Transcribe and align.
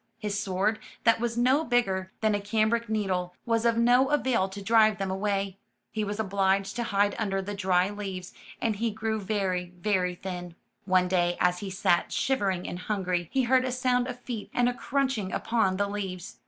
His 0.17 0.39
sword, 0.39 0.79
that 1.03 1.19
was 1.19 1.37
no 1.37 1.63
bigger 1.63 2.11
than 2.21 2.33
a 2.33 2.39
cambric 2.41 2.89
needle, 2.89 3.35
was 3.45 3.65
of 3.65 3.77
no 3.77 4.09
avail 4.09 4.49
to 4.49 4.59
drive 4.59 4.97
them 4.97 5.11
away. 5.11 5.59
He 5.91 6.03
was 6.03 6.19
obliged 6.19 6.75
to 6.77 6.85
hide 6.85 7.13
under 7.19 7.39
the 7.39 7.53
dry 7.53 7.91
leaves, 7.91 8.33
and 8.59 8.77
he 8.77 8.89
grew 8.89 9.19
very, 9.21 9.73
very 9.79 10.15
thin. 10.15 10.55
One 10.85 11.07
day, 11.07 11.37
as 11.39 11.59
he 11.59 11.69
sat 11.69 12.11
shivering 12.11 12.67
and 12.67 12.79
hungry, 12.79 13.29
he 13.31 13.43
heard 13.43 13.63
a 13.63 13.71
sound 13.71 14.07
of 14.07 14.19
feet 14.21 14.49
and 14.55 14.67
a 14.67 14.73
crunch 14.73 15.19
ing 15.19 15.31
upon 15.33 15.77
the 15.77 15.87
leaves. 15.87 16.39